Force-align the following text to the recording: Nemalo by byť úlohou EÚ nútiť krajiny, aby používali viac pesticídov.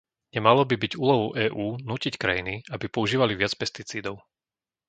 Nemalo 0.35 0.61
by 0.69 0.75
byť 0.83 0.93
úlohou 1.03 1.29
EÚ 1.45 1.65
nútiť 1.89 2.13
krajiny, 2.23 2.53
aby 2.75 2.85
používali 2.95 3.33
viac 3.37 3.53
pesticídov. 3.61 4.15